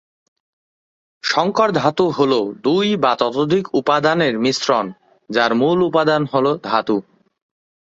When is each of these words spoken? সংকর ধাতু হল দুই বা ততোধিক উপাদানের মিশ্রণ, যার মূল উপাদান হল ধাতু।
সংকর 1.23 1.69
ধাতু 1.71 2.05
হল 2.09 2.33
দুই 2.63 2.87
বা 2.95 3.11
ততোধিক 3.15 3.65
উপাদানের 3.73 4.33
মিশ্রণ, 4.39 4.85
যার 5.29 5.51
মূল 5.55 5.79
উপাদান 5.83 6.21
হল 6.33 6.45
ধাতু। 6.63 6.97